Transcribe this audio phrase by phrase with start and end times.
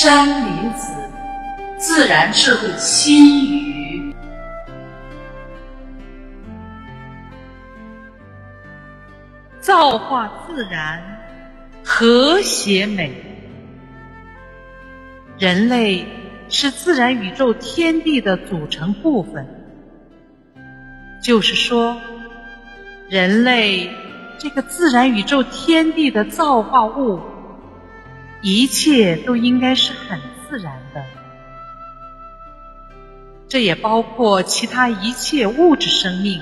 [0.00, 0.92] 山林子，
[1.76, 4.14] 自然智慧心语。
[9.58, 11.02] 造化自然，
[11.82, 13.10] 和谐美。
[15.36, 16.06] 人类
[16.48, 19.48] 是自然宇宙天地的组成部分，
[21.20, 22.00] 就是说，
[23.08, 23.90] 人类
[24.38, 27.18] 这个自然宇宙天地的造化物。
[28.40, 31.04] 一切都应该是很自然的，
[33.48, 36.40] 这也包括其他一切物质生命，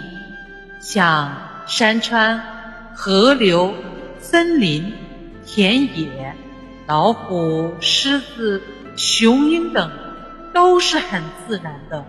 [0.80, 1.32] 像
[1.66, 2.42] 山川、
[2.94, 3.72] 河流、
[4.18, 4.92] 森林、
[5.46, 6.34] 田野、
[6.86, 8.62] 老虎、狮子、
[8.94, 9.90] 雄鹰等，
[10.52, 12.04] 都是很自然的。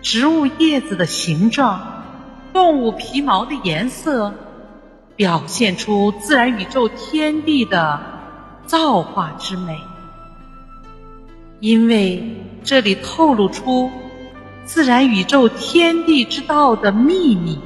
[0.00, 2.04] 植物叶子的形状，
[2.54, 4.32] 动物皮毛的颜色。
[5.18, 8.00] 表现出自然宇宙天地的
[8.66, 9.76] 造化之美，
[11.58, 13.90] 因为这里透露出
[14.64, 17.58] 自然宇宙天地之道的秘密。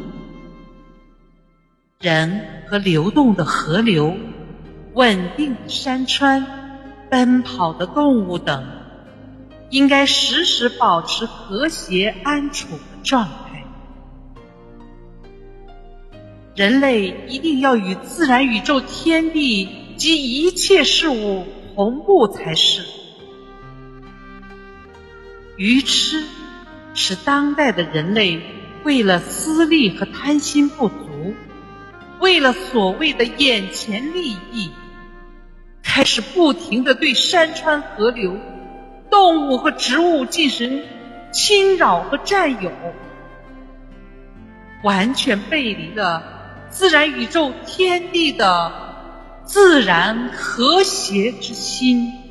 [2.00, 4.16] 人和流动的河流、
[4.94, 6.46] 稳定的山川、
[7.10, 8.64] 奔跑的动物等，
[9.68, 13.51] 应该时时保持和谐安处的状态。
[16.54, 22.82] 人类一定要与自然宇宙天地及一切事物同步才是。
[25.56, 26.24] 愚痴
[26.92, 28.40] 是当代的人类
[28.84, 31.34] 为了私利和贪心不足，
[32.20, 34.70] 为了所谓的眼前利益，
[35.82, 38.36] 开始不停的对山川河流、
[39.10, 40.82] 动物和植物进行
[41.32, 42.70] 侵扰和占有，
[44.82, 46.41] 完全背离了。
[46.72, 48.72] 自然宇宙天地的
[49.44, 52.21] 自然和谐之心。